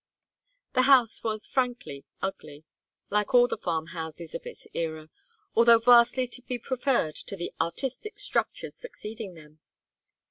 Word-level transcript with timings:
The 0.73 0.81
house 0.89 1.23
was 1.23 1.45
frankly 1.45 2.05
ugly, 2.23 2.63
like 3.11 3.35
all 3.35 3.47
the 3.47 3.55
farm 3.55 3.85
houses 3.93 4.33
of 4.33 4.47
its 4.47 4.65
era, 4.73 5.11
although 5.55 5.77
vastly 5.77 6.25
to 6.25 6.41
be 6.41 6.57
preferred 6.57 7.13
to 7.27 7.35
the 7.35 7.53
"artistic" 7.61 8.19
structures 8.19 8.73
succeeding 8.75 9.35
them. 9.35 9.59